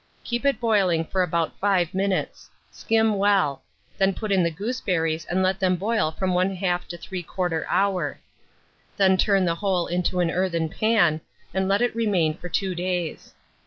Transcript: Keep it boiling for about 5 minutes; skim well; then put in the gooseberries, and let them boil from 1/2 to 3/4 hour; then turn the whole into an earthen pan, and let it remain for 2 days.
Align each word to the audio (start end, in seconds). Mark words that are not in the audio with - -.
Keep 0.23 0.45
it 0.45 0.59
boiling 0.59 1.05
for 1.05 1.21
about 1.21 1.59
5 1.59 1.93
minutes; 1.93 2.49
skim 2.71 3.19
well; 3.19 3.61
then 3.99 4.15
put 4.15 4.31
in 4.31 4.41
the 4.41 4.49
gooseberries, 4.49 5.25
and 5.25 5.43
let 5.43 5.59
them 5.59 5.75
boil 5.75 6.09
from 6.09 6.31
1/2 6.33 6.87
to 6.87 6.97
3/4 6.97 7.65
hour; 7.69 8.19
then 8.97 9.15
turn 9.15 9.45
the 9.45 9.53
whole 9.61 9.85
into 9.85 10.19
an 10.19 10.31
earthen 10.31 10.69
pan, 10.69 11.21
and 11.53 11.67
let 11.67 11.83
it 11.83 11.93
remain 11.95 12.33
for 12.35 12.49
2 12.49 12.73
days. 12.73 13.35